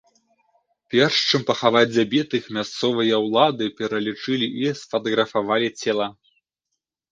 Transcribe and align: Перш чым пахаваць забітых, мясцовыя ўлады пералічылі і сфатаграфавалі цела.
Перш 0.93 1.15
чым 1.29 1.41
пахаваць 1.49 1.91
забітых, 1.97 2.43
мясцовыя 2.57 3.15
ўлады 3.25 3.69
пералічылі 3.83 4.51
і 4.65 4.75
сфатаграфавалі 4.83 5.73
цела. 5.85 6.07